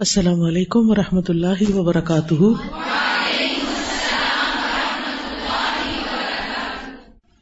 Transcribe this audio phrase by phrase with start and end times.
[0.00, 2.34] السلام علیکم و رحمۃ اللہ وبرکاتہ۔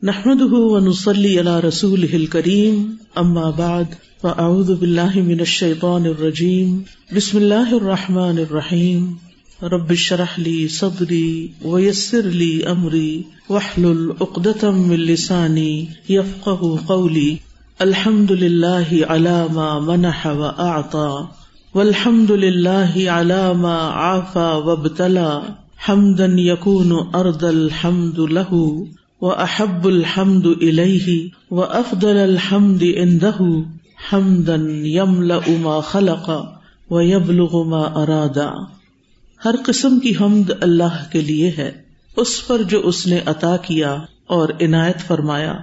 [0.02, 3.84] نحمد ونسلی علی رسول کریم اما بعد،
[4.20, 6.78] فاعوذ باللہ من الشیطان الرجیم،
[7.14, 9.14] بسم اللہ الرحمٰن الرحیم۔
[9.62, 17.36] رب شرح لی صدری ویسر لی امری وحلل اقدتم من لسانی یفقہ قولی۔
[17.78, 21.10] الحمد للہ علی ما منح و اعطا
[21.78, 25.40] والحمد للہ علی ما عافا وابتلا
[25.88, 28.60] حمدا یکون ارد الحمد له
[29.20, 31.14] و احب الحمد الیہ
[31.50, 33.48] و الحمد عنده
[34.10, 36.30] حمدا يملأ ما خلق
[36.90, 38.50] و ما ارادا
[39.44, 41.70] ہر قسم کی حمد اللہ کے لیے ہے،
[42.16, 45.54] اس پر جو اس نے عطا کیا اور عنایت فرمایا،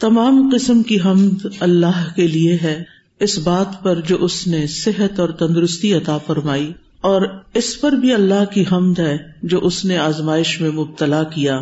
[0.00, 5.20] تمام قسم کی حمد اللہ کے لیے ہے۔ اس بات پر جو اس نے صحت
[5.20, 6.70] اور تندرستی عطا فرمائی،
[7.00, 7.22] اور
[7.54, 11.58] اس پر بھی اللہ کی حمد ہے جو اس نے آزمائش میں مبتلا کیا۔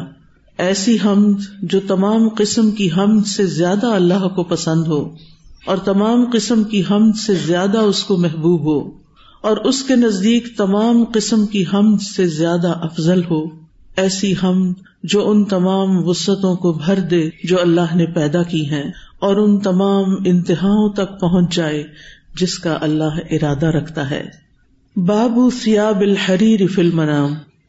[0.59, 5.03] ایسی حمد جو تمام قسم کی حمد سے زیادہ اللہ کو پسند ہو،
[5.67, 8.79] اور تمام قسم کی حمد سے زیادہ اس کو محبوب ہو،
[9.41, 13.45] اور اس کے نزدیک تمام قسم کی حمد سے زیادہ افضل ہو۔
[13.97, 18.91] ایسی حمد جو ان تمام وسطوں کو بھر دے جو اللہ نے پیدا کی ہیں۔
[19.21, 21.85] اور ان تمام انتہاؤں تک پہنچ جائے
[22.41, 24.49] جس کا اللہ ارادہ رکھتا ہے۔
[24.97, 27.03] بابو سیاب الحریر فلم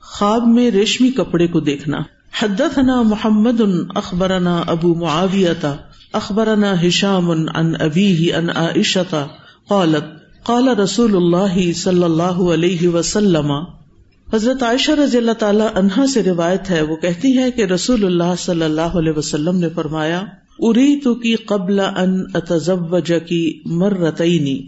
[0.01, 1.97] خواب میں ریشمی کپڑے کو دیکھنا۔
[2.41, 3.61] حدثنا محمد
[3.95, 5.75] اخبرنا ابو معاویہ
[6.13, 9.17] اخبرنا هشام عن ابيه عن عائشة
[9.67, 10.03] قالت،
[10.43, 13.51] قال رسول اللہ صلی اللہ علیہ وسلم۔
[14.33, 18.35] حضرت عائشہ رضی اللہ تعالی عنہا سے روایت ہے، وہ کہتی ہے کہ رسول اللہ
[18.37, 20.21] صلی اللہ علیہ وسلم نے فرمایا
[20.59, 24.61] اری تو کی قبل ان اتزوج کی مرتعینی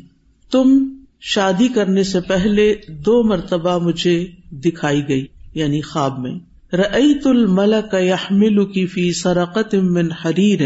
[0.51, 6.39] تم شادی کرنے سے پہلے دو مرتبہ مجھے دکھائی گئی یعنی خواب میں۔
[6.75, 10.61] رعیت الملک یحمل کی فی سرقت من حریر۔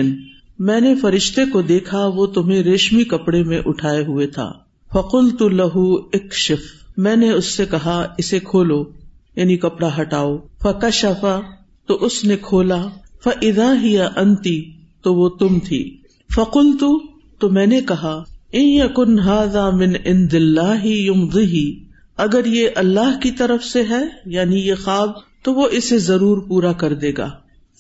[0.60, 4.52] میں نے فرشتے کو دیکھا، وہ تمہیں ریشمی کپڑے میں اٹھائے ہوئے تھا۔
[4.94, 6.60] فقل تو لہو اکشف۔
[6.98, 8.84] میں نے اس سے کہا، اسے کھولو
[9.36, 11.40] یعنی کپڑا ہٹاؤ۔ فکا شفا
[11.88, 12.88] تو اس نے کھولا۔
[13.24, 13.32] فا
[13.84, 14.75] ہی انتی
[15.06, 15.98] تو وہ تم تھی۔
[16.36, 17.00] فقل تو
[17.40, 18.24] تو میں نے کہا
[18.96, 21.30] کن ہاضا من ان دلہ یم
[22.18, 25.10] اگر یہ اللہ کی طرف سے ہے یعنی یہ خواب،
[25.44, 27.30] تو وہ اسے ضرور پورا کر دے گا۔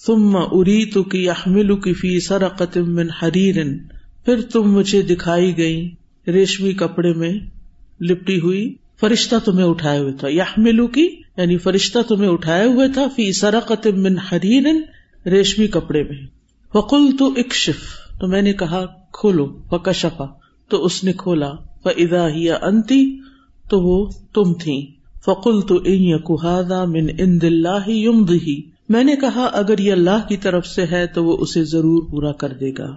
[0.05, 3.55] ثم اری تو کی احمل کی فی سرقت من حریر۔
[4.25, 5.89] پھر تم مجھے دکھائی گئی
[6.27, 7.33] ریشمی کپڑے میں
[8.01, 10.43] لپٹی ہوئی۔ فرشتہ تمہیں اٹھائے ہوئے تھا۔ یا
[10.93, 14.63] کی یعنی فرشتہ تمہیں اٹھائے ہوئے تھا۔ فی سرقت من حریر،
[15.25, 16.34] ریشمی کپڑے میں۔
[16.75, 17.75] وقل تو اکشف،
[18.19, 20.25] تو میں نے کہا، کھولو فکشفا
[20.69, 21.51] تو اس نے کھولا
[21.83, 23.19] فاذا ہی انتی
[23.69, 24.91] تو وہ تم تھی
[25.25, 26.19] فقل تو ان
[26.91, 31.07] من ان دلہ یم دہی میں نے کہا، اگر یہ اللہ کی طرف سے ہے،
[31.07, 32.95] تو وہ اسے ضرور پورا کر دے گا۔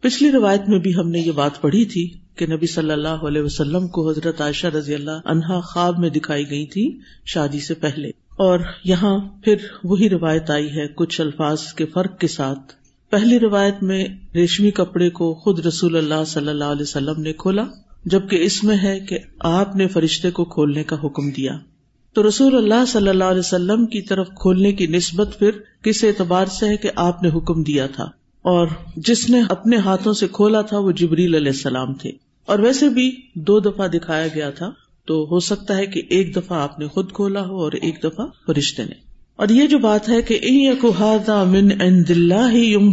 [0.00, 3.42] پچھلی روایت میں بھی ہم نے یہ بات پڑھی تھی کہ نبی صلی اللہ علیہ
[3.42, 8.08] وسلم کو حضرت عائشہ رضی اللہ عنہا خواب میں دکھائی گئی تھی شادی سے پہلے۔
[8.36, 13.82] اور یہاں پھر وہی روایت آئی ہے، کچھ الفاظ کے فرق کے ساتھ۔ پہلی روایت
[13.82, 17.62] میں ریشمی کپڑے کو خود رسول اللہ صلی اللہ علیہ وسلم نے کھولا،
[18.04, 21.58] جبکہ اس میں ہے کہ آپ نے فرشتے کو کھولنے کا حکم دیا۔
[22.12, 25.50] تو رسول اللہ صلی اللہ علیہ وسلم کی طرف کھولنے کی نسبت پھر
[25.82, 28.04] کس اعتبار سے ہے کہ آپ نے حکم دیا تھا؟
[28.42, 32.10] اور جس نے اپنے ہاتھوں سے کھولا تھا وہ جبریل علیہ السلام تھے۔
[32.46, 34.70] اور ویسے بھی دو دفعہ دکھایا گیا تھا،
[35.04, 38.26] تو ہو سکتا ہے کہ ایک دفعہ آپ نے خود کھولا ہو اور ایک دفعہ
[38.46, 39.05] فرشتے نے۔
[39.36, 40.38] اور یہ جو بات ہے کہ
[41.46, 41.72] من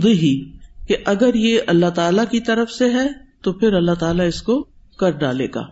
[0.06, 0.44] ہی
[0.88, 3.08] کہ اگر یہ اللہ تعالی کی طرف سے ہے،
[3.42, 4.68] تو پھر اللہ تعالیٰ اس کو
[4.98, 5.66] کر ڈالے گا۔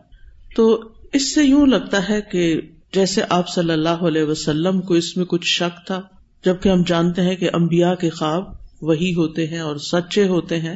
[0.55, 0.83] تو
[1.13, 2.61] اس سے یوں لگتا ہے کہ
[2.93, 6.01] جیسے آپ صلی اللہ علیہ وسلم کو اس میں کچھ شک تھا،
[6.45, 8.43] جبکہ ہم جانتے ہیں کہ امبیا کے خواب
[8.81, 10.75] وہی ہوتے ہیں اور سچے ہوتے ہیں،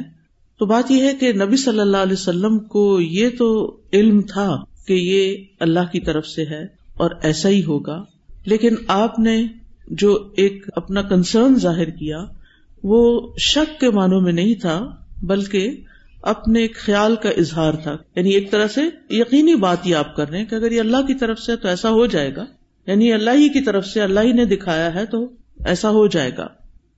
[0.58, 4.56] تو بات یہ ہے کہ نبی صلی اللہ علیہ وسلم کو یہ تو علم تھا
[4.86, 6.64] کہ یہ اللہ کی طرف سے ہے
[6.94, 8.04] اور ایسا ہی ہوگا۔
[8.44, 9.46] لیکن آپ نے
[9.88, 12.24] جو ایک اپنا کنسرن ظاہر کیا،
[12.82, 15.70] وہ شک کے معنوں میں نہیں تھا، بلکہ
[16.22, 18.80] اپنے ایک خیال کا اظہار تھا۔ یعنی ایک طرح سے
[19.10, 21.68] یقینی بات یہ آپ کر رہے ہیں کہ اگر یہ اللہ کی طرف سے تو
[21.68, 22.44] ایسا ہو جائے گا۔
[22.86, 25.32] یعنی اللہ ہی کی طرف سے اللہ ہی نے دکھایا ہے تو
[25.64, 26.46] ایسا ہو جائے گا۔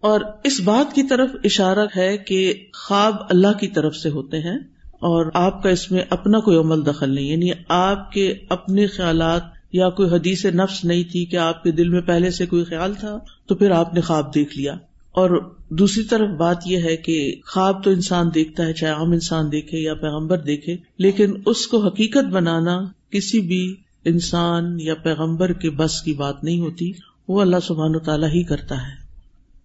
[0.01, 4.59] اور اس بات کی طرف اشارہ ہے کہ خواب اللہ کی طرف سے ہوتے ہیں
[4.93, 9.43] اور آپ کا اس میں اپنا کوئی عمل دخل نہیں۔ یعنی آپ کے اپنے خیالات
[9.73, 12.95] یا کوئی حدیث نفس نہیں تھی کہ آپ کے دل میں پہلے سے کوئی خیال
[12.95, 14.73] تھا، تو پھر آپ نے خواب دیکھ لیا۔
[15.09, 19.53] اور دوسری طرف بات یہ ہے کہ خواب تو انسان دیکھتا ہے، چاہے عام انسان
[19.53, 22.81] دیکھے یا پیغمبر دیکھے لیکن اس کو حقیقت بنانا
[23.11, 23.75] کسی بھی
[24.05, 26.93] انسان یا پیغمبر کے بس کی بات نہیں ہوتی،
[27.29, 29.09] وہ اللہ سبحان و تعالیٰ ہی کرتا ہے۔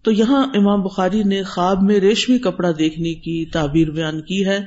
[0.02, 4.58] تو یہاں امام بخاری نے خواب میں ریشمی کپڑا دیکھنے کی تعبیر بیان کی ہے۔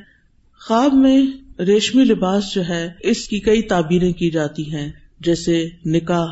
[0.68, 1.26] خواب میں
[1.62, 6.28] ریشمی لباس جو ہے، اس کی کئی تعبیریں کی جاتی ہیں۔ جیسے نکاح،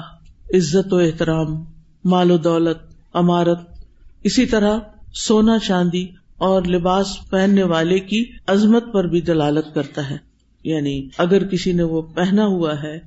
[0.53, 1.63] عزت و احترام،
[2.05, 2.77] مال و دولت،
[3.13, 3.59] امارت،
[4.23, 4.77] اسی طرح
[5.13, 10.17] سونا چاندی اور لباس پہننے والے کی عظمت پر بھی دلالت کرتا ہے۔
[10.63, 12.99] یعنی اگر کسی نے وہ پہنا ہوا ہے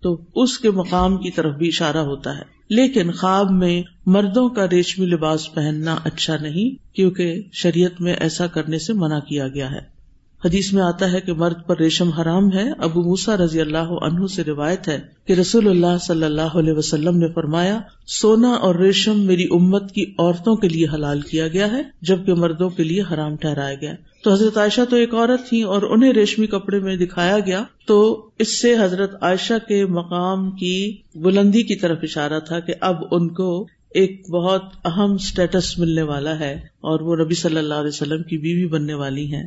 [0.00, 4.68] تو اس کے مقام کی طرف بھی اشارہ ہوتا ہے۔ لیکن خواب میں مردوں کا
[4.70, 9.95] ریشمی لباس پہننا اچھا نہیں، کیونکہ شریعت میں ایسا کرنے سے منع کیا گیا ہے۔
[10.44, 14.26] حدیث میں آتا ہے کہ مرد پر ریشم حرام ہے۔ ابو موسا رضی اللہ عنہ
[14.26, 19.20] سے روایت ہے کہ رسول اللہ صلی اللہ علیہ وسلم نے فرمایا، سونا اور ریشم
[19.20, 23.36] میری امت کی عورتوں کے لیے حلال کیا گیا ہے، جبکہ مردوں کے لیے حرام
[23.36, 23.94] ٹھہرایا گیا
[24.24, 28.28] تو حضرت عائشہ تو ایک عورت تھی اور انہیں ریشمی کپڑے میں دکھایا گیا۔ تو
[28.38, 33.28] اس سے حضرت عائشہ کے مقام کی بلندی کی طرف اشارہ تھا کہ اب ان
[33.28, 38.22] کو ایک بہت اہم اسٹیٹس ملنے والا ہے اور وہ نبی صلی اللہ علیہ وسلم
[38.22, 39.46] کی بیوی بننے والی ہیں۔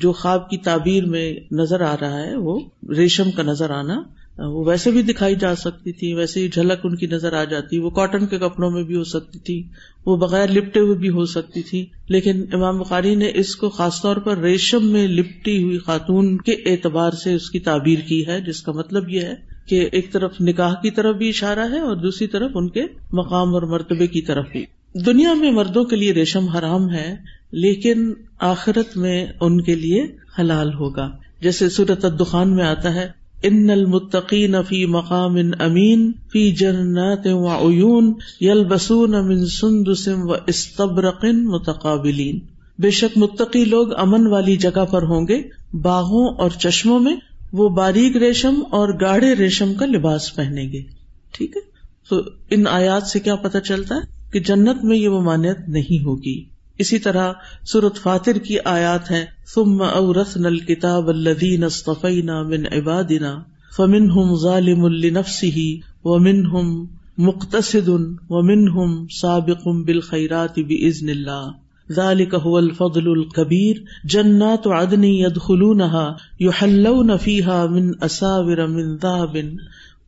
[0.00, 2.58] جو خواب کی تعبیر میں نظر آ رہا ہے، وہ
[2.88, 4.02] ریشم کا نظر آنا،
[4.38, 7.78] وہ ویسے بھی دکھائی جا سکتی تھی، ویسے ہی جھلک ان کی نظر آ جاتی،
[7.78, 9.62] وہ کاٹن کے کپڑوں میں بھی ہو سکتی تھی،
[10.06, 14.00] وہ بغیر لپٹے ہوئے بھی ہو سکتی تھی، لیکن امام بخاری نے اس کو خاص
[14.02, 18.40] طور پر ریشم میں لپٹی ہوئی خاتون کے اعتبار سے اس کی تعبیر کی ہے،
[18.40, 19.34] جس کا مطلب یہ ہے
[19.66, 23.54] کہ ایک طرف نکاح کی طرف بھی اشارہ ہے اور دوسری طرف ان کے مقام
[23.54, 24.64] اور مرتبے کی طرف بھی۔
[25.06, 27.14] دنیا میں مردوں کے لیے ریشم حرام ہے
[27.52, 30.06] لیکن آخرت میں ان کے لیے
[30.38, 31.10] حلال ہوگا۔
[31.40, 33.08] جیسے صورت الدخان میں آتا ہے،
[33.42, 42.38] ان المتقین فی مقام امین، فی جنات و عیون یلبسون من سندس و استبرق متقابلین.
[42.78, 45.42] بے شک متقی لوگ امن والی جگہ پر ہوں گے،
[45.78, 47.16] باغوں اور چشموں میں
[47.52, 50.82] وہ باریک ریشم اور گاڑے ریشم کا لباس پہنیں گے۔
[51.32, 51.60] ٹھیک ہے؟
[52.10, 54.00] تو ان آیات سے کیا پتا چلتا ہے
[54.32, 57.32] کہ جنت میں یہ ممانعت نہیں ہوگی۔ اسی طرح
[57.64, 63.42] سورت فاتر کی آیات ہے ثم اورثنا الكتاب الذين اصطفينا من عبادنا،
[63.76, 65.62] فمنهم ظالم لنفسه،
[66.04, 66.86] ومنهم
[67.18, 67.88] مقتصد،
[68.30, 71.50] ومنهم سابق بالخيرات باذن الله.
[71.92, 73.76] ذلك هو الفضل الكبير.
[74.04, 79.36] جنات عدن يدخلونها، يحلون فيها من اساور من ذهب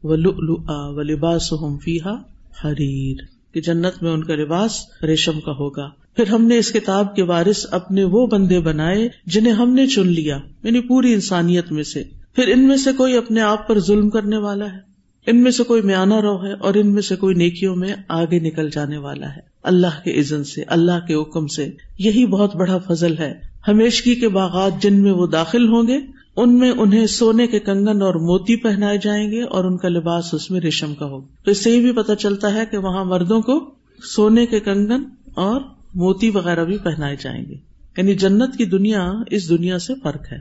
[0.03, 2.17] ولؤلؤا ولباسهم فيها
[2.65, 3.17] حرير.
[3.55, 7.23] کہ جنت میں ان کا لباس ریشم کا ہوگا۔ پھر ہم نے اس کتاب کے
[7.23, 12.03] وارث اپنے وہ بندے بنائے جنہیں ہم نے چن لیا یعنی پوری انسانیت میں سے۔
[12.35, 14.91] پھر ان میں سے کوئی اپنے آپ پر ظلم کرنے والا ہے؟
[15.27, 18.39] ان میں سے کوئی میانہ رو ہے اور ان میں سے کوئی نیکیوں میں آگے
[18.39, 22.79] نکل جانے والا ہے؟ اللہ کے عزن سے، اللہ کے حکم سے۔ یہی بہت بڑا
[22.79, 23.35] فضل ہے۔
[23.69, 25.99] ہمیشگی کے باغات جن میں وہ داخل ہوں گے،
[26.37, 30.35] ان میں انہیں سونے کے کنگن اور موتی پہنائے جائیں گے اور ان کا لباس
[30.35, 33.05] اس میں ریشم کا ہوگا تو اس سے یہ بھی پتا چلتا ہے کہ وہاں
[33.05, 35.03] مردوں کو سونے کے کنگن
[35.35, 35.61] اور
[35.95, 37.55] موتی وغیرہ بھی پہنائے جائیں گے۔
[37.97, 40.39] یعنی جنت کی دنیا اس دنیا سے فرق ہے۔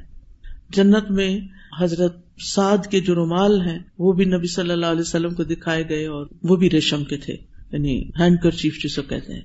[0.70, 1.40] جنت میں
[1.80, 5.90] حضرت سعد کے جو رومال ہیں، وہ بھی نبی صلی اللہ علیہ وسلم کو دکھائے
[5.90, 7.34] گئے اور وہ بھی ریشم کے تھے۔
[7.72, 9.42] یعنی ہینڈ کر چیف جسے کہتے ہیں۔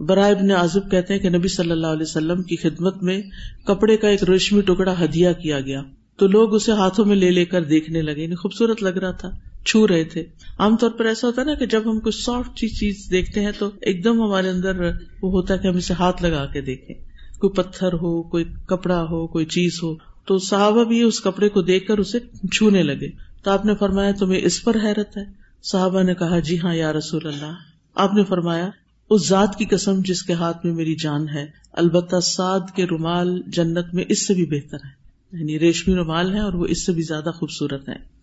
[0.00, 3.22] برائے ابن عازب کہتے ہیں کہ نبی صلی اللہ علیہ وسلم کی خدمت میں
[3.64, 5.82] کپڑے کا ایک ریشمی ٹکڑا ہدیہ کیا گیا۔
[6.16, 9.30] تو لوگ اسے ہاتھوں میں لے لے کر دیکھنے لگے۔ یعنی خوبصورت لگ رہا تھا۔
[9.68, 10.24] چھو رہے تھے۔
[10.58, 13.52] عام طور پر ایسا ہوتا ہے نا کہ جب ہم کچھ سافٹ چیز دیکھتے ہیں
[13.58, 14.80] تو ایک دم ہمارے اندر
[15.22, 16.96] وہ ہوتا ہے کہ ہم اسے ہاتھ لگا کے دیکھیں۔
[17.38, 19.94] کوئی پتھر ہو، کوئی کپڑا ہو، کوئی چیز ہو۔
[20.26, 22.18] تو صحابہ بھی اس کپڑے کو دیکھ کر اسے
[22.52, 23.08] چھونے لگے۔
[23.42, 25.22] تو آپ نے فرمایا، تمہیں اس پر حیرت ہے؟
[25.62, 27.52] صحابہ نے کہا جی ہاں یا رسول اللہ۔
[27.94, 28.70] آپ نے فرمایا،
[29.10, 33.42] اس ذات کی قسم جس کے ہاتھ میں میری جان ہے، البتہ سعد کے رومال
[33.46, 34.98] جنت میں اس سے بھی بہتر ہے۔
[35.38, 38.17] یعنی ریشمی رومال ہے اور وہ اس سے بھی زیادہ خوبصورت ہے۔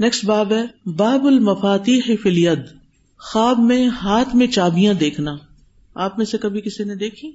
[0.00, 2.58] نیکسٹ باب ہے باب المفاتی فلید
[3.18, 5.36] خواب میں ہاتھ میں چابیاں دیکھنا۔
[5.94, 7.32] آپ میں سے کبھی کسی نے دیکھی؟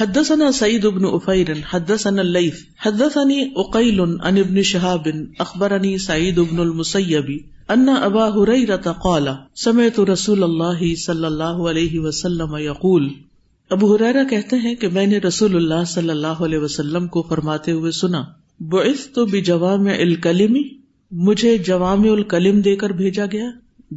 [0.00, 7.38] حدثنا سعید ابن افیر حدثنا اللیف حدثنی اقیل ان ابن شہاب، اخبرنی سعید ابن المسیبی
[7.68, 13.08] ان ابا ہریرہ قال، سمعت رسول اللہ صلی اللہ علیہ وسلم یقول۔
[13.70, 17.72] ابو ہریرہ کہتے ہیں کہ میں نے رسول اللہ صلی اللہ علیہ وسلم کو فرماتے
[17.72, 18.24] ہوئے سنا،
[18.60, 20.56] بعثت بجوامع الکلم
[21.10, 23.50] مجھے جوام الکلم دے کر بھیجا گیا،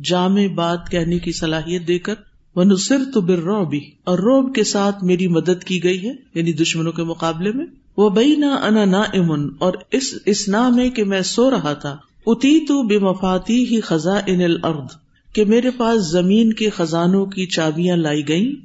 [0.03, 2.13] جامع بات کہنے کی صلاحیت دے کر۔
[2.55, 6.53] وہ نصر تو بر روبی اور روب کے ساتھ میری مدد کی گئی ہے یعنی
[6.53, 7.65] دشمنوں کے مقابلے میں۔
[7.97, 11.97] وہ بئی نہ انا نا امن اور اس اسنا میں کہ میں سو رہا تھا۔
[12.25, 14.95] اتی تو بے مفاتی ہی خزاں ان الارض
[15.33, 18.55] کہ میرے پاس زمین کے خزانوں کی چابیاں لائی گئی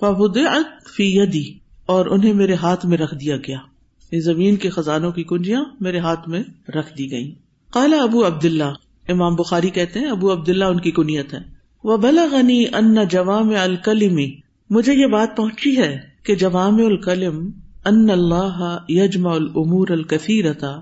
[0.00, 1.54] فودعت فی یدی
[1.86, 5.98] اور انہیں میرے ہاتھ میں رکھ دیا گیا۔ یعنی زمین کے خزانوں کی کنجیاں میرے
[5.98, 7.34] ہاتھ میں رکھ دی گئی
[7.74, 8.72] کالا ابو عبد اللہ
[9.08, 11.38] امام بخاری کہتے ہیں، ابو عبداللہ ان کی کنیت ہے۔
[11.84, 14.32] وہ بلا غنی ان جوام الکلمی
[14.70, 17.50] مجھے یہ بات پہنچی ہے کہ جوام الکلم
[17.84, 20.80] ان اللہ یجما العمور الکثیرتا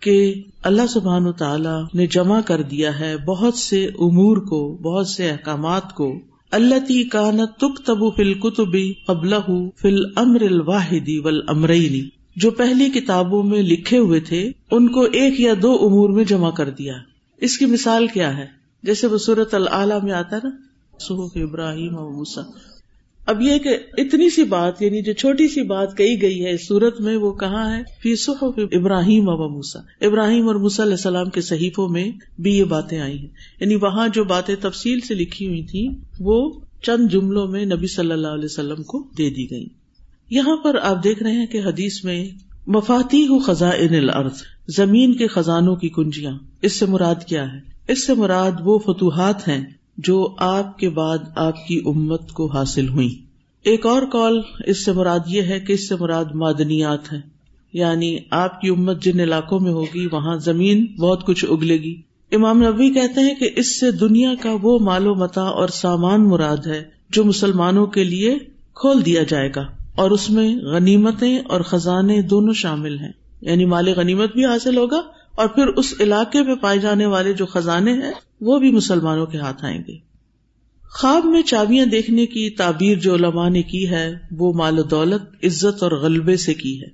[0.00, 5.30] کہ اللہ سبحان تعالی نے جمع کر دیا ہے بہت سے امور کو، بہت سے
[5.30, 6.12] احکامات کو۔
[6.50, 9.34] اللہ تی کانت تک تبو فل کتبی قبل
[9.80, 15.40] فل امر الواحدی ول امرینی جو پہلی کتابوں میں لکھے ہوئے تھے، ان کو ایک
[15.40, 16.94] یا دو امور میں جمع کر دیا۔
[17.36, 18.46] اس کی مثال کیا ہے؟
[18.82, 20.50] جیسے وہ صورت العلیٰ میں آتا ہے نا
[21.00, 22.40] سہوف ابراہیم اور موسا
[23.26, 27.00] اب یہ کہ اتنی سی بات یعنی جو چھوٹی سی بات کہی گئی ہے سورت
[27.00, 31.40] میں، وہ کہاں ہے؟ فی صحف ابراہیم ابا موسا ابراہیم اور موسا علیہ السلام کے
[31.40, 32.10] صحیفوں میں
[32.40, 33.28] بھی یہ باتیں آئی ہیں۔
[33.60, 35.88] یعنی وہاں جو باتیں تفصیل سے لکھی ہوئی تھی
[36.20, 39.66] وہ چند جملوں میں نبی صلی اللہ علیہ وسلم کو دے دی گئی
[40.32, 42.24] یہاں پر آپ دیکھ رہے ہیں کہ حدیث میں
[42.66, 43.72] مفاتی ہو خزاں
[44.68, 47.58] زمین کے خزانوں کی کنجیاں، اس سے مراد کیا ہے؟
[47.88, 49.64] اس سے مراد وہ فتوحات ہیں
[49.98, 53.18] جو آپ کے بعد آپ کی امت کو حاصل ہوئی
[53.64, 57.20] ایک اور کال اس سے مراد یہ ہے کہ اس سے مراد معدنیات ہے
[57.72, 62.00] یعنی آپ کی امت جن علاقوں میں ہوگی، وہاں زمین بہت کچھ اگلے گی
[62.32, 66.28] امام نبی کہتے ہیں کہ اس سے دنیا کا وہ مال و متا اور سامان
[66.28, 68.38] مراد ہے جو مسلمانوں کے لیے
[68.74, 73.88] کھول دیا جائے گا۔ اور اس میں غنیمتیں اور خزانے دونوں شامل ہیں۔ یعنی مال
[73.88, 75.00] غنیمت بھی حاصل ہوگا
[75.34, 79.38] اور پھر اس علاقے میں پائے جانے والے جو خزانے ہیں، وہ بھی مسلمانوں کے
[79.38, 79.96] ہاتھ آئیں گے۔
[80.90, 85.44] خواب میں چابیاں دیکھنے کی تعبیر جو علماء نے کی ہے، وہ مال و دولت،
[85.44, 86.88] عزت اور غلبے سے کی ہے۔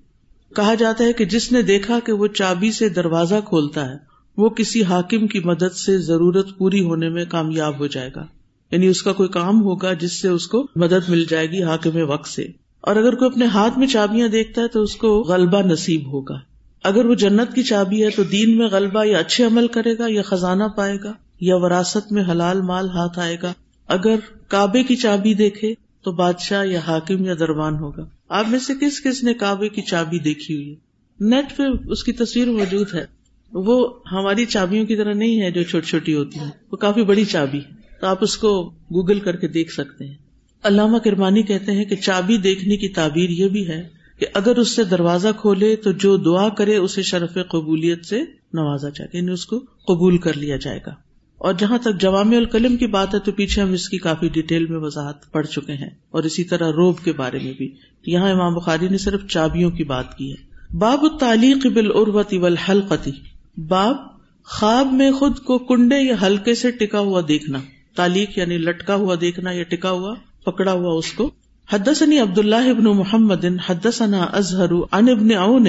[0.56, 3.96] کہا جاتا ہے کہ جس نے دیکھا کہ وہ چابی سے دروازہ کھولتا ہے،
[4.36, 8.26] وہ کسی حاکم کی مدد سے ضرورت پوری ہونے میں کامیاب ہو جائے گا۔
[8.70, 12.10] یعنی اس کا کوئی کام ہوگا جس سے اس کو مدد مل جائے گی حاکم
[12.10, 12.46] وقت سے۔
[12.80, 16.38] اور اگر کوئی اپنے ہاتھ میں چابیاں دیکھتا ہے تو اس کو غلبہ نصیب ہوگا۔
[16.84, 20.04] اگر وہ جنت کی چابی ہے تو دین میں غلبہ یا اچھے عمل کرے گا
[20.08, 23.52] یا خزانہ پائے گا یا وراثت میں حلال مال ہاتھ آئے گا۔
[23.86, 24.14] اگر
[24.48, 29.02] کعبے کی چابی دیکھے تو بادشاہ یا حاکم یا دربان ہوگا۔ آپ میں سے کس
[29.02, 30.74] کس نے کعبے کی چابی دیکھی ہوئی
[31.20, 33.04] نیٹ پہ اس کی تصویر موجود ہے۔
[33.52, 37.24] وہ ہماری چابیوں کی طرح نہیں ہے جو چھوٹی چھوٹی ہوتی ہیں۔ وہ کافی بڑی
[37.24, 40.14] چابی ہے۔ تو آپ اس کو گوگل کر کے دیکھ سکتے ہیں۔
[40.62, 43.88] علامہ کرمانی کہتے ہیں کہ چابی دیکھنے کی تعبیر یہ بھی ہے
[44.18, 48.20] کہ اگر اس سے دروازہ کھولے تو جو دعا کرے اسے شرف قبولیت سے
[48.52, 50.94] نوازا جائے گا یعنی اس کو قبول کر لیا جائے گا۔
[51.38, 54.66] اور جہاں تک جوام القلم کی بات ہے تو پیچھے ہم اس کی کافی ڈیٹیل
[54.66, 57.74] میں وضاحت پڑ چکے ہیں اور اسی طرح روب کے بارے میں بھی۔
[58.06, 63.10] یہاں امام بخاری نے صرف چابیوں کی بات کی ہے۔ باب تعلیق بال اروتی والحلقتی
[63.56, 63.96] باب
[64.44, 67.58] خواب میں خود کو کنڈے یا ہلکے سے ٹکا ہوا دیکھنا۔
[67.96, 71.30] تعلیق یعنی لٹکا ہوا دیکھنا یا ٹکا ہوا پکڑا ہوا اس کو۔
[71.72, 75.66] حدثني عبد الله بن محمد، حدثنا ازهر عن ابن عون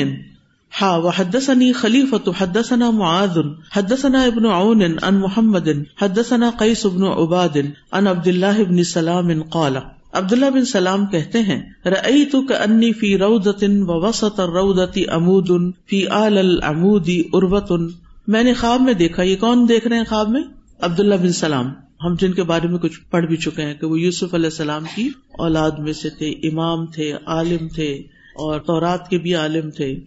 [0.81, 3.37] حا وحدثني خليفة حدثنا معاذ،
[3.75, 5.67] حدثنا ابن عون عن محمد،
[6.01, 7.57] حدثنا قيس بن عباد
[7.91, 9.77] عن عبد الله بن سلام قال۔
[10.13, 16.37] عبد الله بن سلام کہتے ہیں رأيت كأني في روضة ووسط الروضة عمود في آل
[16.37, 17.87] العمود عروة
[18.27, 20.41] میں نے خواب میں دیکھا، یہ کون دیکھ رہے ہیں خواب میں؟
[20.81, 21.65] عبداللہ بن سلام۔
[22.03, 24.83] ہم جن کے بارے میں کچھ پڑھ بھی چکے ہیں کہ وہ یوسف علیہ السلام
[24.95, 27.93] کی اولاد میں سے تھے، امام تھے، عالم تھے
[28.35, 29.99] اور تورات کے بھی عالم تھے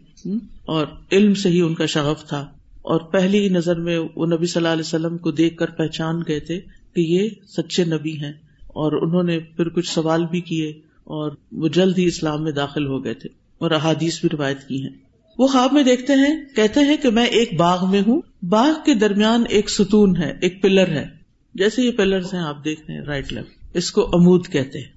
[0.64, 2.40] اور علم سے ہی ان کا شغف تھا۔
[2.82, 6.40] اور پہلی نظر میں وہ نبی صلی اللہ علیہ وسلم کو دیکھ کر پہچان گئے
[6.40, 6.60] تھے
[6.94, 8.32] کہ یہ سچے نبی ہیں۔
[8.62, 10.68] اور انہوں نے پھر کچھ سوال بھی کیے
[11.04, 14.82] اور وہ جلد ہی اسلام میں داخل ہو گئے تھے اور احادیث بھی روایت کی
[14.82, 14.92] ہیں۔
[15.38, 18.94] وہ خواب میں دیکھتے ہیں، کہتے ہیں کہ میں ایک باغ میں ہوں۔ باغ کے
[18.94, 21.21] درمیان ایک ستون ہے، ایک پلر ہے۔
[21.54, 24.92] جیسے یہ پلرس ہیں، آپ دیکھ رہے ہیں رائٹ لیفٹ اس کو امود کہتے ہیں۔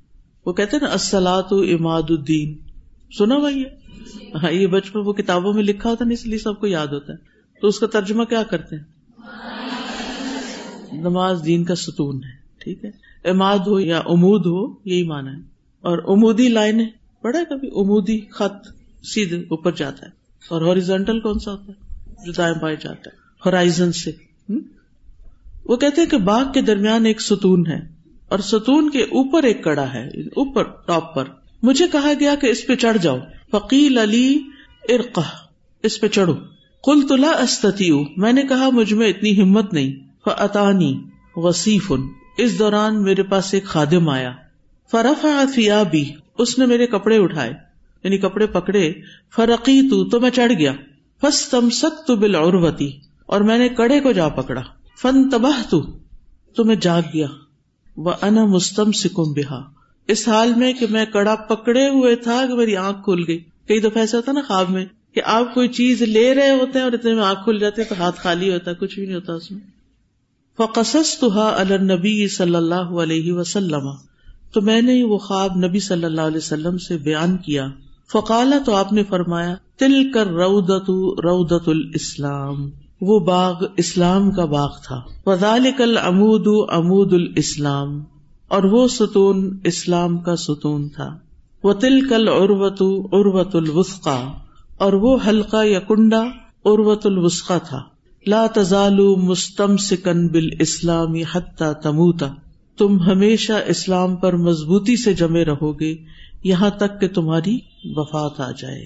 [0.46, 2.58] وہ کہتے ہیں نا اسلاط اماد الدین۔
[3.18, 3.64] سنا بھائی
[4.36, 7.14] ہاں یہ بچپن وہ کتابوں میں لکھا ہوتا ہے اس لیے سب کو یاد ہوتا
[7.14, 7.18] ہے۔
[7.62, 8.84] تو اس کا ترجمہ کیا کرتے ہیں؟
[10.94, 12.90] نماز دین کا ستون ہے، ٹھیک ہے۔
[13.30, 15.42] اماد ہو یا امود ہو، یہی مانا ہے۔
[15.82, 16.82] اور امودی لائن
[17.22, 18.68] پڑھا ہے کبھی؟ امودی خط
[19.04, 20.12] سیدھے اوپر جاتا ہے۔
[20.50, 24.12] اور ہاریزونٹل کون سا ہوتا ہے؟ جو دائیں بائیں جاتا ہے۔ ہورائزن سے۔
[25.66, 27.80] وہ کہتے ہیں کہ باغ کے درمیان ایک ستون ہے
[28.30, 31.24] اور ستون کے اوپر ایک کڑا ہے، اوپر، ٹاپ پر۔
[31.64, 33.18] مجھے کہا گیا کہ اس پہ چڑھ جاؤ۔
[33.52, 34.40] فقیل علی
[34.90, 35.22] ارقہ،
[35.84, 36.34] اس پہ چڑھو۔
[36.84, 39.94] کل تلا استتی میں نے کہا مجھ میں اتنی ہمت نہیں۔
[40.26, 41.04] فطانی
[41.36, 41.92] وسیف
[42.38, 44.32] اس دوران میرے پاس ایک خادم آیا۔
[44.92, 45.26] فرف
[45.92, 47.52] بھی اس نے میرے کپڑے اٹھائے۔
[48.04, 48.94] یعنی کپڑے پکڑے۔
[49.36, 49.82] فرقی
[50.12, 50.74] تو میں چڑھ گیا۔
[51.22, 54.62] فس تم سک تو بل اور میں نے کڑے کو جا پکڑا۔
[55.02, 55.76] فن تباہ
[56.56, 57.28] تو میں جاگ گیا۔
[57.98, 59.62] وہ انا مستم سکم بہا
[60.08, 63.80] اس حال میں کہ میں کڑا پکڑے ہوئے تھا کہ میری آنکھ کھل گئی۔ کئی
[63.80, 66.92] دفعہ ایسا ہوتا نا خواب میں کہ آپ کوئی چیز لے رہے ہوتے ہیں اور
[66.92, 69.52] اتنے میں آنکھ کھل جاتے تو ہاتھ خالی ہوتا ہے، کچھ بھی نہیں ہوتا اس
[69.52, 69.60] میں۔
[70.58, 73.90] فقص تو النبی صلی اللہ علیہ وسلم۔
[74.54, 77.68] تو میں نے وہ خواب نبی صلی اللہ علیہ وسلم سے بیان کیا۔
[78.12, 80.90] فقالا تو آپ نے فرمایا تل کر رودت
[81.24, 82.70] رودت الاسلام
[83.02, 88.04] وہ باغ اسلام کا باغ تھا۔ وزال کل امود امود الاسلام،
[88.48, 91.18] اور وہ ستون اسلام کا ستون تھا۔
[91.64, 92.82] وہ تل کل اروت
[93.14, 94.32] اروت الوسقا
[94.78, 96.22] اور وہ حلقہ یا کنڈا
[96.66, 97.82] اروت الوسقا تھا۔
[98.28, 102.34] لا تزال مستم سکن بال اسلامی حتہ تموتا
[102.78, 105.96] تم ہمیشہ اسلام پر مضبوطی سے جمے رہو گے،
[106.44, 108.86] یہاں تک کہ تمہاری وفات آ جائے۔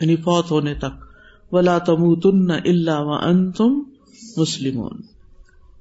[0.00, 1.15] یعنی فوت ہونے تک۔
[1.52, 3.82] ولا تم تن اللہ و ان تم
[4.36, 4.88] مسلم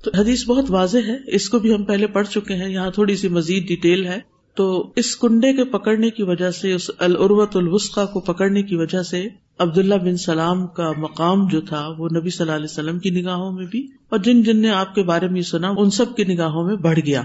[0.03, 3.15] تو حدیث بہت واضح ہے، اس کو بھی ہم پہلے پڑھ چکے ہیں، یہاں تھوڑی
[3.15, 4.19] سی مزید ڈیٹیل ہے۔
[4.55, 9.03] تو اس کنڈے کے پکڑنے کی وجہ سے، اس العروت الوسقا کو پکڑنے کی وجہ
[9.03, 9.27] سے
[9.59, 13.51] عبداللہ بن سلام کا مقام جو تھا، وہ نبی صلی اللہ علیہ وسلم کی نگاہوں
[13.51, 16.63] میں بھی، اور جن جن نے آپ کے بارے میں سنا، ان سب کی نگاہوں
[16.63, 17.23] میں بڑھ گیا۔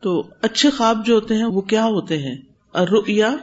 [0.00, 2.36] تو اچھے خواب جو ہوتے ہیں، وہ کیا ہوتے ہیں؟
[2.74, 3.36] اریا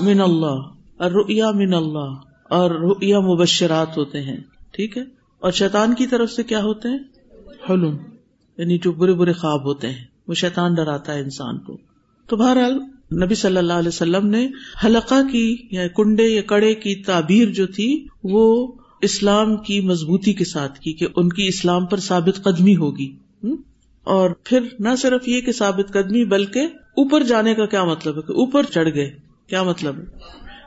[0.00, 0.60] من اللہ۔
[0.98, 4.36] اریا من اللہ۔ اور رؤیا مبشرات ہوتے ہیں،
[4.70, 5.02] ٹھیک ہے؟
[5.38, 6.98] اور شیطان کی طرف سے کیا ہوتے ہیں؟
[7.70, 7.96] حلم
[8.58, 11.78] یعنی جو برے برے خواب ہوتے ہیں۔ وہ شیطان ڈراتا ہے انسان کو۔
[12.26, 12.74] تو بہرحال
[13.24, 14.48] نبی صلی اللہ علیہ وسلم نے
[14.84, 20.44] حلقہ کی یا کنڈے یا کڑے کی تعبیر جو تھی، وہ اسلام کی مضبوطی کے
[20.44, 23.16] ساتھ کی کہ ان کی اسلام پر ثابت قدمی ہوگی۔
[24.04, 28.22] اور پھر نہ صرف یہ کہ ثابت قدمی، بلکہ اوپر جانے کا کیا مطلب ہے؟
[28.22, 30.04] کہ اوپر چڑھ گئے۔ کیا مطلب ہے؟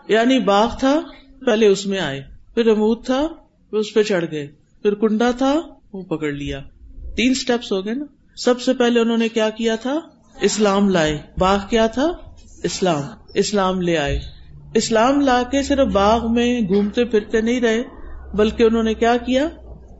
[0.07, 1.01] یعنی باغ تھا
[1.45, 3.27] پہلے اس میں آئے۔ پھر امود تھا،
[3.69, 4.47] پھر اس پہ چڑھ گئے۔
[4.81, 5.61] پھر کنڈا تھا،
[5.93, 6.61] وہ پکڑ لیا۔
[7.15, 9.99] تین اسٹیپس ہو گئے نا۔ سب سے پہلے انہوں نے کیا کیا تھا؟
[10.41, 12.11] اسلام لائے۔ باغ کیا تھا؟
[12.63, 13.01] اسلام۔
[13.33, 14.19] اسلام لے آئے۔
[14.73, 17.83] اسلام لا کے صرف باغ میں گھومتے پھرتے نہیں رہے،
[18.33, 19.49] بلکہ انہوں نے کیا کیا؟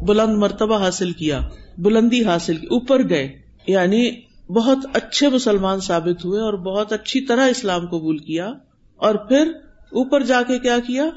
[0.02, 1.40] بلند مرتبہ حاصل کیا۔
[1.78, 4.12] بلندی حاصل کی۔ اوپر گئے۔ یعنی
[4.48, 8.54] بہت اچھے مسلمان ثابت ہوئے اور بہت اچھی طرح اسلام قبول کیا۔
[8.96, 9.52] اور پھر
[9.92, 11.10] اوپر جا کے کیا کیا؟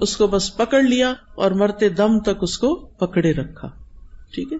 [0.00, 3.68] اس کو بس پکڑ لیا اور مرتے دم تک اس کو پکڑے رکھا۔
[4.32, 4.58] ٹھیک ہے؟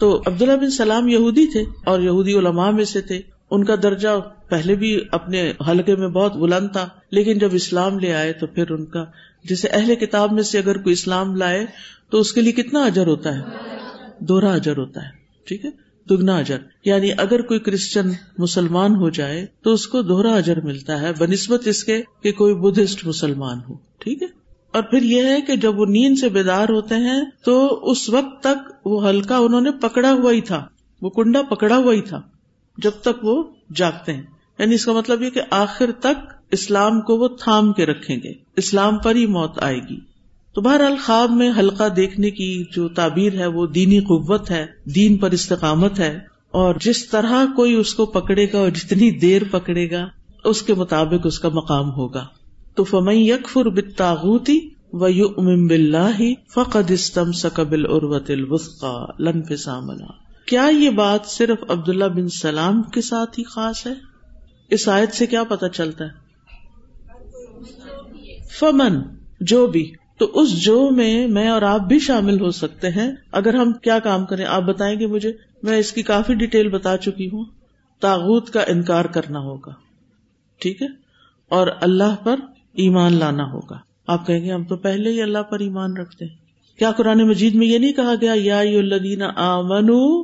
[0.00, 3.20] تو عبداللہ بن سلام یہودی تھے اور یہودی علماء میں سے تھے۔
[3.50, 4.08] ان کا درجہ
[4.48, 8.70] پہلے بھی اپنے حلقے میں بہت بلند تھا، لیکن جب اسلام لے آئے تو پھر
[8.70, 9.04] ان کا،
[9.44, 11.66] جیسے اہل کتاب میں سے اگر کوئی اسلام لائے
[12.10, 13.42] تو اس کے لیے کتنا اجر ہوتا ہے؟
[14.18, 15.10] دوہرا اجر ہوتا ہے۔
[15.44, 15.70] ٹھیک ہے؟
[16.10, 21.00] دگنا اجر۔ یعنی اگر کوئی کرسچن مسلمان ہو جائے تو اس کو دوہرا اجر ملتا
[21.00, 24.35] ہے، بنسبت اس کے کہ کوئی بدھسٹ مسلمان ہو۔ ٹھیک ہے؟
[24.76, 28.42] اور پھر یہ ہے کہ جب وہ نیند سے بیدار ہوتے ہیں تو اس وقت
[28.42, 30.66] تک وہ ہلکا انہوں نے پکڑا ہوا ہی تھا،
[31.02, 32.22] وہ کنڈا پکڑا ہوا ہی تھا
[32.78, 34.22] جب تک وہ جاگتے ہیں۔
[34.58, 38.32] یعنی اس کا مطلب یہ کہ آخر تک اسلام کو وہ تھام کے رکھیں گے،
[38.56, 39.98] اسلام پر ہی موت آئے گی۔
[40.54, 45.16] تو بہر الخواب میں حلقہ دیکھنے کی جو تعبیر ہے وہ دینی قوت ہے، دین
[45.16, 46.18] پر استقامت ہے۔
[46.50, 50.08] اور جس طرح کوئی اس کو پکڑے گا اور جتنی دیر پکڑے گا،
[50.44, 52.26] اس کے مطابق اس کا مقام ہوگا۔
[52.76, 55.68] تو فمئی یکفر بتاغوتی و یو ام
[56.54, 59.42] فقد استم سکبل اروت الوسقا لن
[60.46, 63.92] کیا یہ بات صرف عبداللہ بن سلام کے ساتھ ہی خاص ہے؟
[64.70, 66.10] اس آیت سے کیا پتا چلتا ہے؟
[68.58, 69.00] فمن،
[69.40, 73.54] جو بھی۔ تو اس جو میں میں اور آپ بھی شامل ہو سکتے ہیں۔ اگر
[73.54, 77.26] ہم کیا کام کریں، آپ بتائیں گے مجھے، میں اس کی کافی ڈیٹیل بتا چکی
[77.26, 77.44] ہوں۔
[78.00, 79.72] تاغت کا انکار کرنا ہوگا۔
[80.58, 80.86] ٹھیک ہے؟
[81.48, 82.36] اور اللہ پر
[82.76, 86.36] ایمان لانا ہوگا۔ آپ کہیں گے، ہم تو پہلے ہی اللہ پر ایمان رکھتے ہیں۔
[86.78, 90.22] کیا قرآن مجید میں یہ نہیں کہا گیا، یا الدین آمنو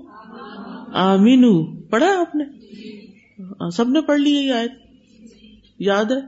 [0.92, 2.44] آمین پڑھا آپ نے؟
[3.40, 4.54] ہاں، سب نے پڑھ لی یہ
[5.78, 6.20] یاد ہے؟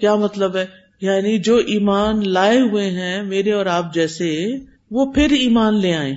[0.00, 0.66] کیا مطلب ہے؟
[1.00, 4.46] یعنی جو ایمان لائے ہوئے ہیں میرے اور آپ جیسے،
[4.90, 6.14] وہ پھر ایمان لے آئے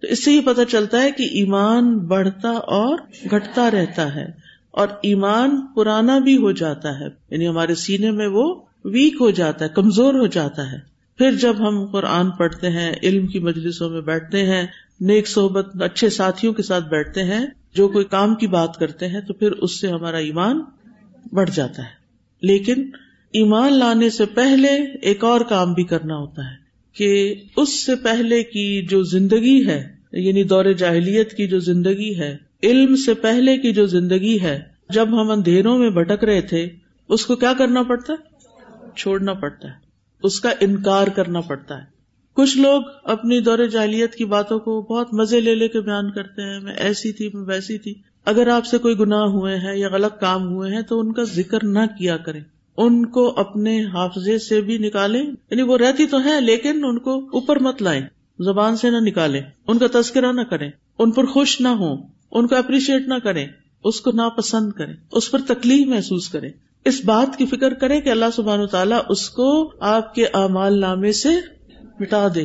[0.00, 2.98] تو اس سے یہ پتا چلتا ہے کہ ایمان بڑھتا اور
[3.30, 4.26] گھٹتا رہتا ہے
[4.70, 8.54] اور ایمان پرانا بھی ہو جاتا ہے۔ یعنی ہمارے سینے میں وہ
[8.88, 10.76] ویک ہو جاتا ہے، کمزور ہو جاتا ہے۔
[11.18, 14.66] پھر جب ہم قرآن پڑھتے ہیں، علم کی مجلسوں میں بیٹھتے ہیں،
[15.00, 19.20] نیک صحبت، اچھے ساتھیوں کے ساتھ بیٹھتے ہیں، جو کوئی کام کی بات کرتے ہیں،
[19.20, 20.60] تو پھر اس سے ہمارا ایمان
[21.32, 21.98] بڑھ جاتا ہے۔
[22.42, 22.90] لیکن
[23.32, 24.68] ایمان لانے سے پہلے
[25.02, 26.56] ایک اور کام بھی کرنا ہوتا ہے
[26.92, 32.36] کہ اس سے پہلے کی جو زندگی ہے یعنی دور جاہلیت کی جو زندگی ہے،
[32.62, 36.68] علم سے پہلے کی جو زندگی ہے، جب ہم اندھیروں میں بھٹک رہے تھے،
[37.08, 38.37] اس کو کیا کرنا پڑتا؟ ہے
[38.98, 39.74] چھوڑنا پڑتا ہے،
[40.22, 41.98] اس کا انکار کرنا پڑتا ہے۔
[42.34, 46.42] کچھ لوگ اپنی دور جاہلیت کی باتوں کو بہت مزے لے لے کے بیان کرتے
[46.42, 49.88] ہیں، میں ایسی تھی، میں ویسی تھی۔ اگر آپ سے کوئی گناہ ہوئے ہیں یا
[49.88, 52.40] غلط کام ہوئے ہیں تو ان کا ذکر نہ کیا کریں۔
[52.76, 57.18] ان کو اپنے حافظے سے بھی نکالیں یعنی وہ رہتی تو ہے لیکن ان کو
[57.18, 58.02] اوپر مت لائیں۔
[58.38, 61.96] زبان سے نہ نکالیں، ان کا تذکرہ نہ کریں، ان پر خوش نہ ہوں،
[62.30, 63.46] ان کو اپریشیٹ نہ کریں،
[63.84, 66.50] اس کو ناپسند کریں، اس پر تکلیف محسوس کریں۔
[66.84, 71.12] اس بات کی فکر کرے کہ اللہ سبحان تعالیٰ اس کو آپ کے اعمال نامے
[71.12, 71.28] سے
[72.00, 72.44] مٹا دے،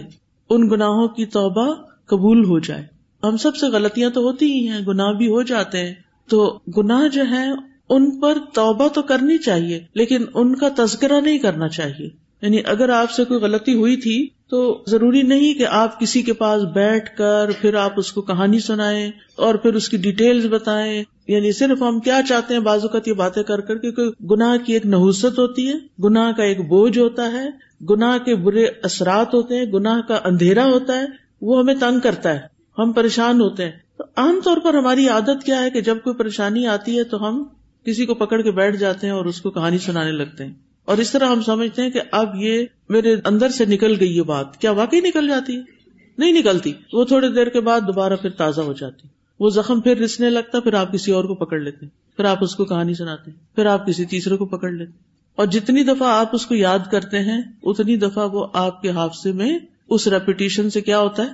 [0.49, 1.73] ان گناہوں کی توبہ
[2.05, 2.83] قبول ہو جائے۔
[3.23, 5.93] ہم سب سے غلطیاں تو ہوتی ہی ہیں، گناہ بھی ہو جاتے ہیں۔
[6.29, 7.53] تو گناہ جو ہیں،
[7.89, 12.89] ان پر توبہ تو کرنی چاہیے، لیکن ان کا تذکرہ نہیں کرنا چاہیے۔ یعنی اگر
[12.89, 17.17] آپ سے کوئی غلطی ہوئی تھی تو ضروری نہیں کہ آپ کسی کے پاس بیٹھ
[17.17, 21.81] کر پھر آپ اس کو کہانی سنائیں اور پھر اس کی ڈیٹیلز بتائیں۔ یعنی صرف
[21.81, 25.25] ہم کیا چاہتے ہیں بازو کا یہ باتیں کر کر کیونکہ گناہ کی ایک نحوست
[25.25, 27.49] ہوتی ہے، گناہ کا ایک بوجھ ہوتا ہے،
[27.89, 31.05] گناہ کے برے اثرات ہوتے ہیں، گناہ کا اندھیرا ہوتا ہے،
[31.41, 32.39] وہ ہمیں تنگ کرتا ہے،
[32.77, 36.15] ہم پریشان ہوتے ہیں۔ تو عام طور پر ہماری عادت کیا ہے کہ جب کوئی
[36.15, 37.43] پریشانی آتی ہے تو ہم
[37.85, 40.53] کسی کو پکڑ کے بیٹھ جاتے ہیں اور اس کو کہانی سنانے لگتے ہیں۔
[40.85, 44.21] اور اس طرح ہم سمجھتے ہیں کہ اب یہ میرے اندر سے نکل گئی یہ
[44.21, 45.61] بات، کیا واقعی نکل جاتی؟ ہے
[46.17, 49.07] نہیں نکلتی۔ وہ تھوڑی دیر کے بعد دوبارہ پھر تازہ ہو جاتی۔
[49.39, 51.85] وہ زخم پھر رسنے لگتا، پھر آپ کسی اور کو پکڑ لیتے۔
[52.17, 54.91] پھر آپ اس کو کہانی سناتے۔ پھر آپ کسی تیسرے کو پکڑ لیتے۔
[55.35, 59.31] اور جتنی دفعہ آپ اس کو یاد کرتے ہیں، اتنی دفعہ وہ آپ کے حادثے
[59.31, 61.29] میں اس ریپیٹیشن سے کیا ہوتا ہے؟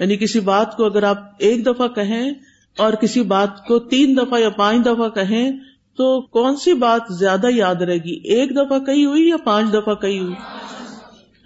[0.00, 2.30] یعنی کسی بات کو اگر آپ ایک دفعہ کہیں
[2.76, 5.50] اور کسی بات کو تین دفعہ یا پانچ دفعہ کہیں
[5.98, 9.94] تو کون سی بات زیادہ یاد رہے گی؟ ایک دفعہ کہی ہوئی یا پانچ دفعہ
[9.94, 10.34] کہی ہوئی؟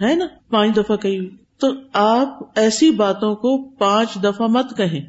[0.05, 5.01] ہے نا؟ پانچ دفعہ کہی ہوئی۔ تو آپ ایسی باتوں کو پانچ دفعہ مت کہیں۔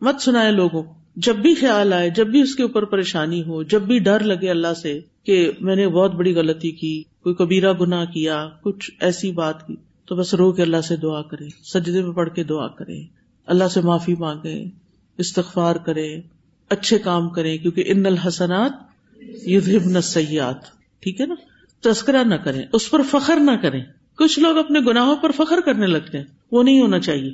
[0.00, 0.82] مت سنائے لوگوں۔
[1.16, 4.50] جب بھی خیال آئے، جب بھی اس کے اوپر پریشانی ہو، جب بھی ڈر لگے
[4.50, 9.32] اللہ سے کہ میں نے بہت بڑی غلطی کی، کوئی کبیرہ گنا کیا، کچھ ایسی
[9.32, 12.68] بات کی، تو بس رو کے اللہ سے دعا کرے سجدے میں پڑھ کے دعا
[12.68, 13.02] کرے
[13.46, 14.64] اللہ سے معافی مانگے
[15.18, 16.20] استغفار کرے
[16.68, 18.91] اچھے کام کرے کیونکہ ان الحسنات
[19.46, 19.60] یہ
[20.00, 20.56] سیات
[21.00, 21.34] ٹھیک ہے نا؟
[21.80, 23.84] تذکرہ نہ کریں، اس پر فخر نہ کریں۔
[24.16, 27.32] کچھ لوگ اپنے گناہوں پر فخر کرنے لگتے ہیں، وہ نہیں ہونا چاہیے۔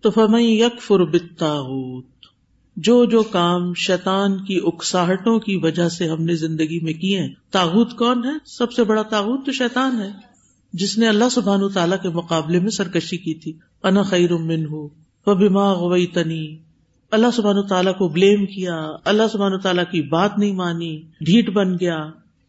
[0.00, 0.98] تو فمئی یک فر
[2.76, 7.34] جو جو کام شیطان کی اکساہٹوں کی وجہ سے ہم نے زندگی میں کیے ہیں
[7.50, 10.10] تاغت کون ہے؟ سب سے بڑا تاغت تو شیطان ہے۔
[10.72, 13.52] جس نے اللہ سبحان تعالیٰ کے مقابلے میں سرکشی کی تھی۔
[13.82, 14.88] انا خیر من ہو
[15.34, 16.56] بیما غوئی تنی
[17.10, 21.74] اللہ سبحان تعالیٰ کو بلیم کیا، اللہ سبحان تعالیٰ کی بات نہیں مانی، ڈھیٹ بن
[21.74, 21.98] گیا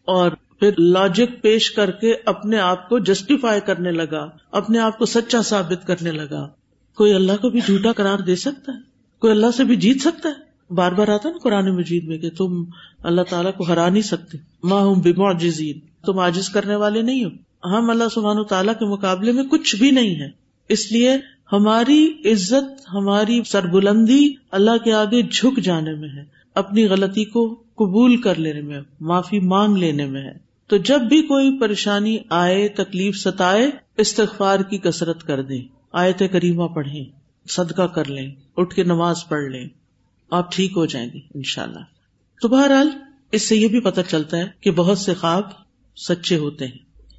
[0.06, 5.06] اور پھر لاجک پیش کر کے اپنے آپ کو جسٹیفائی کرنے لگا، اپنے آپ کو
[5.06, 6.48] سچا ثابت کرنے لگا۔
[6.96, 8.78] کوئی اللہ کو بھی جھوٹا قرار دے سکتا ہے؟
[9.20, 12.30] کوئی اللہ سے بھی جیت سکتا ہے؟ بار بار آتا نا قرآن مجید میں کہ
[12.30, 12.64] تم
[13.04, 17.26] اللہ تعالیٰ کو ہرا نہیں سکتے۔ ماں ہوں بگو جزید تم آجز کرنے والے نہیں
[17.26, 17.30] ہو۔
[17.68, 20.30] ہم اللہ سبحان تعالیٰ کے مقابلے میں کچھ بھی نہیں ہے
[20.70, 21.18] اس لیے
[21.52, 26.24] ہماری عزت، ہماری سربلندی اللہ کے آگے جھک جانے میں ہے،
[26.56, 31.22] اپنی غلطی کو قبول کر لینے میں، معافی مانگ لینے میں ہے۔ تو جب بھی
[31.22, 35.62] کوئی پریشانی آئے، تکلیف ستائے، استغفار کی کسرت کر دیں۔
[35.92, 37.06] آیت کریمہ پڑھیں،
[37.50, 39.70] صدقہ کر لیں، اٹھ کے نماز پڑھ لیں۔
[40.30, 41.80] آپ ٹھیک ہو جائیں گے ان شاء اللہ
[42.42, 42.90] تو بہرحال،
[43.32, 45.44] اس سے یہ بھی پتہ چلتا ہے کہ بہت سے خواب
[45.98, 46.78] سچے ہوتے ہیں۔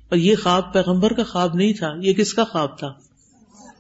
[0.09, 2.93] اور یہ خواب پیغمبر کا خواب نہیں تھا، یہ کس کا خواب تھا؟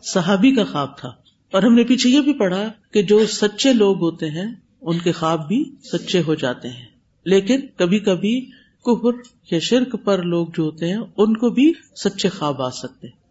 [0.02, 1.08] صحابی کا خواب تھا۔
[1.52, 5.12] اور ہم نے پیچھے یہ بھی پڑھا کہ جو سچے لوگ ہوتے ہیں، ان کے
[5.12, 6.86] خواب بھی سچے ہو جاتے ہیں۔
[7.24, 8.50] لیکن کبھی کبھی
[8.84, 9.18] کفر
[9.50, 13.21] یا شرک پر لوگ جو ہوتے ہیں، ان کو بھی سچے خواب آ سکتے ہیں۔